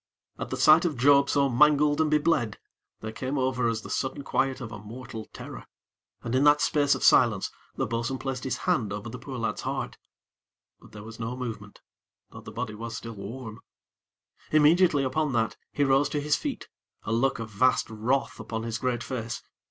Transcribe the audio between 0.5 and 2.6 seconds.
sight of Job so mangled and be bled,